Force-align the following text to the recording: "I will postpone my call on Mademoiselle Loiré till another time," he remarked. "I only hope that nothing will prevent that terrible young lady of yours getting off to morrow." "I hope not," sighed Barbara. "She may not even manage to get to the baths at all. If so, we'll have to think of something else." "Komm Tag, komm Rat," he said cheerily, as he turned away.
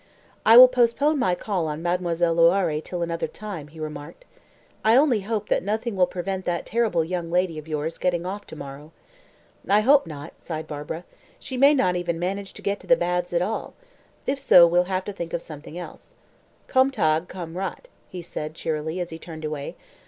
"I 0.47 0.57
will 0.57 0.67
postpone 0.67 1.19
my 1.19 1.35
call 1.35 1.67
on 1.67 1.83
Mademoiselle 1.83 2.35
Loiré 2.37 2.83
till 2.83 3.03
another 3.03 3.27
time," 3.27 3.67
he 3.67 3.79
remarked. 3.79 4.25
"I 4.83 4.95
only 4.95 5.19
hope 5.19 5.47
that 5.49 5.61
nothing 5.61 5.95
will 5.95 6.07
prevent 6.07 6.43
that 6.45 6.65
terrible 6.65 7.03
young 7.03 7.29
lady 7.29 7.59
of 7.59 7.67
yours 7.67 7.99
getting 7.99 8.25
off 8.25 8.47
to 8.47 8.55
morrow." 8.55 8.93
"I 9.69 9.81
hope 9.81 10.07
not," 10.07 10.41
sighed 10.41 10.65
Barbara. 10.65 11.03
"She 11.39 11.55
may 11.55 11.75
not 11.75 11.95
even 11.95 12.17
manage 12.17 12.53
to 12.53 12.63
get 12.63 12.79
to 12.79 12.87
the 12.87 12.95
baths 12.95 13.31
at 13.31 13.43
all. 13.43 13.75
If 14.25 14.39
so, 14.39 14.65
we'll 14.65 14.85
have 14.85 15.05
to 15.05 15.13
think 15.13 15.33
of 15.33 15.41
something 15.43 15.77
else." 15.77 16.15
"Komm 16.65 16.89
Tag, 16.89 17.27
komm 17.27 17.55
Rat," 17.55 17.87
he 18.07 18.23
said 18.23 18.55
cheerily, 18.55 18.99
as 18.99 19.11
he 19.11 19.19
turned 19.19 19.45
away. 19.45 19.75